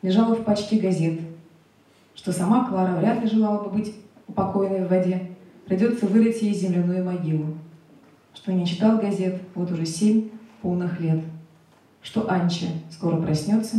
[0.01, 1.19] лежала в пачке газет.
[2.13, 3.95] Что сама Клара вряд ли желала бы быть
[4.27, 5.31] упокоенной в воде,
[5.65, 7.57] придется вырыть ей земляную могилу.
[8.33, 10.29] Что не читал газет вот уже семь
[10.61, 11.21] полных лет.
[12.05, 13.77] Что Анча скоро проснется,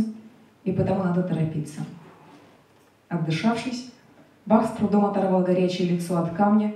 [0.65, 1.79] и потому надо торопиться.
[3.07, 3.89] Отдышавшись,
[4.45, 6.75] Бах с трудом оторвал горячее лицо от камня,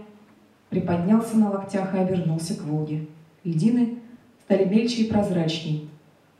[0.69, 3.07] приподнялся на локтях и обернулся к Волге.
[3.43, 3.97] Льдины
[4.45, 5.89] стали мельче и прозрачней.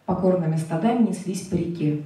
[0.06, 2.04] Покорными стадами неслись по реке.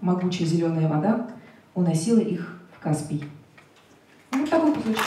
[0.00, 1.28] Могучая зеленая вода
[1.74, 3.24] уносила их в Каспий.
[4.32, 5.04] Вот такой кусочек.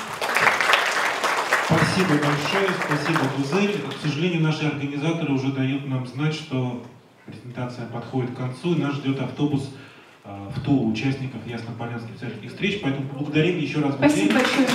[1.66, 3.82] Спасибо большое, спасибо, Гузель.
[3.82, 6.84] К сожалению, наши организаторы уже дают нам знать, что
[7.32, 9.74] презентация подходит к концу, и нас ждет автобус
[10.24, 14.68] э, в Тулу участников Ясно-Полянских всяких встреч, поэтому благодарим еще раз Спасибо большое.